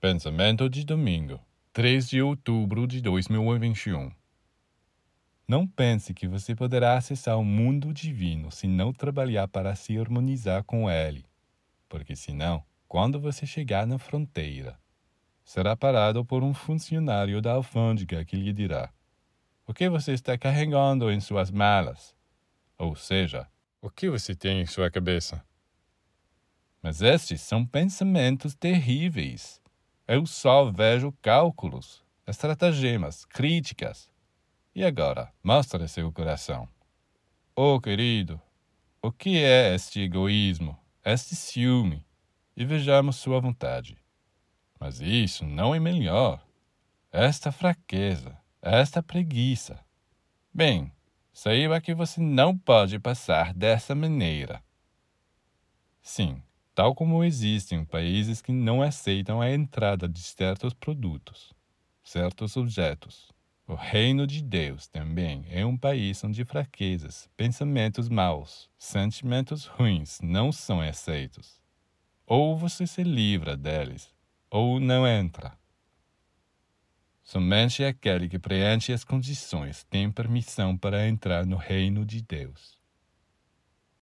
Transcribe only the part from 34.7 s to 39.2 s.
E agora, mostre seu coração. Oh, querido, o